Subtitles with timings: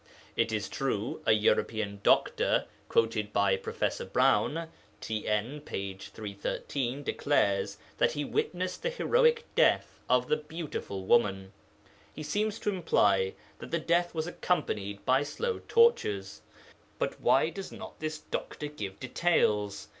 [0.35, 4.01] It is true, a European doctor, quoted by Prof.
[4.11, 4.67] Browne
[4.99, 5.93] (TN, p.
[5.95, 11.53] 313), declares that he witnessed the heroic death of the 'beautiful woman.'
[12.15, 16.41] He seems to imply that the death was accompanied by slow tortures.
[16.97, 19.87] But why does not this doctor give details?